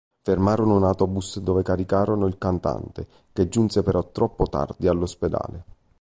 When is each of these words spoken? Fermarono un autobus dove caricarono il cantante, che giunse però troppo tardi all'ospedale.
Fermarono 0.19 0.77
un 0.77 0.83
autobus 0.83 1.39
dove 1.41 1.61
caricarono 1.61 2.25
il 2.25 2.39
cantante, 2.39 3.07
che 3.31 3.47
giunse 3.49 3.83
però 3.83 4.09
troppo 4.09 4.47
tardi 4.47 4.87
all'ospedale. 4.87 5.63